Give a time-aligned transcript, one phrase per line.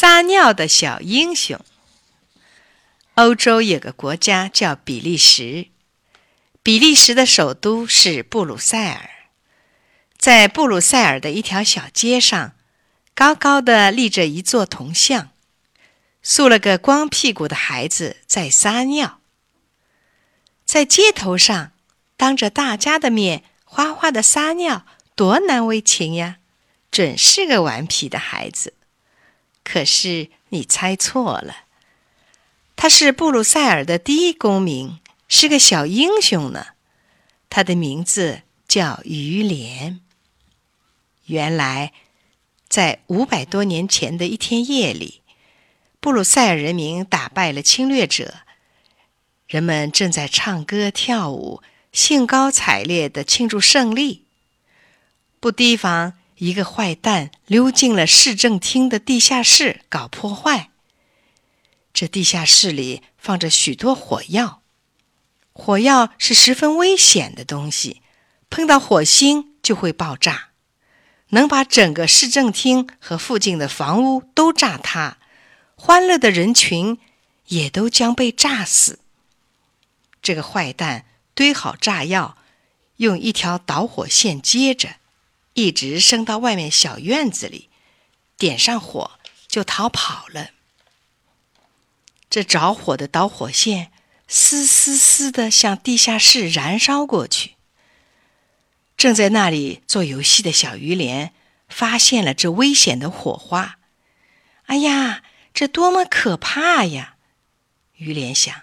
[0.00, 1.58] 撒尿的小英雄。
[3.14, 5.66] 欧洲有个国家叫比利时，
[6.62, 9.10] 比利时的首都是布鲁塞尔。
[10.16, 12.52] 在布鲁塞尔的一条小街上，
[13.12, 15.30] 高高的立着一座铜像，
[16.22, 19.18] 塑了个光屁股的孩子在撒尿。
[20.64, 21.72] 在街头上，
[22.16, 24.86] 当着大家的面哗哗的撒尿，
[25.16, 26.36] 多难为情呀！
[26.88, 28.74] 准是个顽皮的孩子。
[29.70, 31.54] 可是你猜错了，
[32.74, 34.98] 他是布鲁塞尔的第一公民，
[35.28, 36.68] 是个小英雄呢。
[37.50, 40.00] 他的名字叫于连。
[41.26, 41.92] 原来，
[42.66, 45.20] 在五百多年前的一天夜里，
[46.00, 48.36] 布鲁塞尔人民打败了侵略者，
[49.46, 54.24] 人们正在唱歌跳舞，兴高采烈地庆祝胜利。
[55.38, 56.14] 不提防。
[56.38, 60.70] 一个坏蛋溜进了市政厅的地下室搞破坏。
[61.92, 64.62] 这地下室里放着许多火药，
[65.52, 68.02] 火药是十分危险的东西，
[68.48, 70.50] 碰到火星就会爆炸，
[71.30, 75.18] 能把整个市政厅和附近的房屋都炸塌，
[75.74, 76.98] 欢乐的人群
[77.46, 79.00] 也都将被炸死。
[80.22, 82.38] 这个坏蛋堆好炸药，
[82.98, 84.96] 用一条导火线接着。
[85.58, 87.68] 一直升到外面小院子里，
[88.36, 90.50] 点上火就逃跑了。
[92.30, 93.90] 这着火的导火线
[94.28, 97.56] 嘶嘶嘶的向地下室燃烧过去。
[98.96, 101.34] 正在那里做游戏的小鱼莲
[101.68, 103.80] 发现了这危险的火花，
[104.66, 107.16] 哎呀，这多么可怕呀！
[107.96, 108.54] 鱼莲想，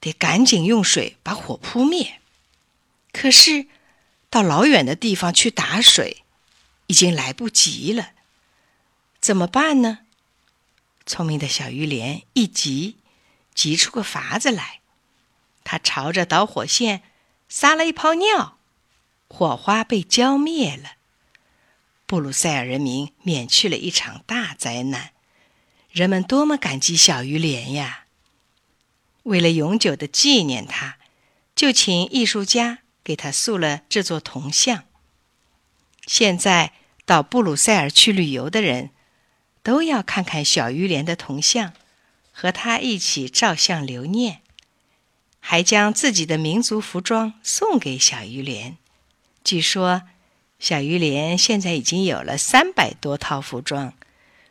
[0.00, 2.18] 得赶紧用水把火扑灭。
[3.12, 3.66] 可是。
[4.34, 6.24] 到老远的地方去打水，
[6.88, 8.14] 已经来不及了。
[9.20, 10.00] 怎么办呢？
[11.06, 12.96] 聪明的小鱼莲一急，
[13.54, 14.80] 急出个法子来。
[15.62, 17.04] 他朝着导火线
[17.48, 18.58] 撒了一泡尿，
[19.28, 20.94] 火花被浇灭了。
[22.04, 25.12] 布鲁塞尔人民免去了一场大灾难。
[25.92, 28.06] 人们多么感激小鱼莲呀！
[29.22, 30.98] 为了永久的纪念他，
[31.54, 32.80] 就请艺术家。
[33.04, 34.84] 给他塑了这座铜像。
[36.06, 36.72] 现在
[37.04, 38.90] 到布鲁塞尔去旅游的人，
[39.62, 41.74] 都要看看小鱼莲的铜像，
[42.32, 44.40] 和他一起照相留念，
[45.38, 48.78] 还将自己的民族服装送给小鱼莲。
[49.44, 50.02] 据说，
[50.58, 53.92] 小鱼莲现在已经有了三百多套服装。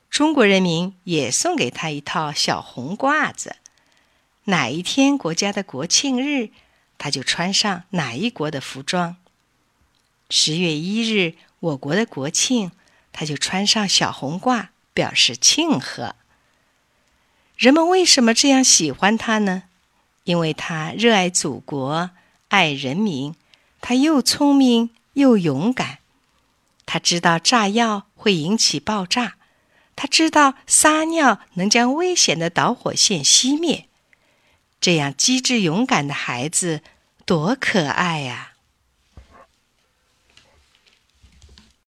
[0.10, 3.56] 中国人民也送给他一套小红褂子。
[4.44, 6.52] 哪一天国家的国庆日？
[6.98, 9.18] 他就穿上哪一国的服装？
[10.30, 12.72] 十月一日，我国的国庆，
[13.12, 16.16] 他就穿上小红褂，表示庆贺。
[17.58, 19.64] 人们为什么这样喜欢他呢？
[20.24, 22.10] 因为他热爱祖国，
[22.48, 23.36] 爱人民。
[23.82, 26.00] 他又聪明又勇敢。
[26.86, 29.36] 他知道炸药会引起爆炸，
[29.96, 33.88] 他知道撒尿能将危险的导火线熄灭。
[34.84, 36.82] 这样机智勇敢的孩子，
[37.26, 38.53] 多可爱呀！